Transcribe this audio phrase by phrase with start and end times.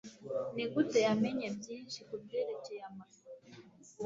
[0.55, 3.23] Nigute yamenye byinshi kubyerekeye amafi?